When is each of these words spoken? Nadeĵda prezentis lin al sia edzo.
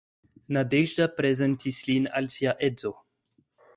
Nadeĵda 0.55 1.05
prezentis 1.19 1.81
lin 1.91 2.09
al 2.21 2.31
sia 2.37 2.55
edzo. 2.69 2.93